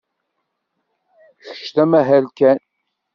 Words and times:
Kečč 1.43 1.65
d 1.75 1.77
amahal 1.83 2.25
kan. 2.37 2.59